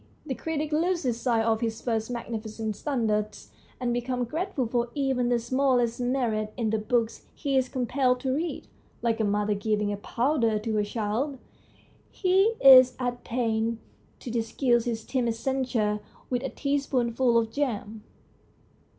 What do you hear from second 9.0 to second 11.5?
Like a mother giving a powder to her child,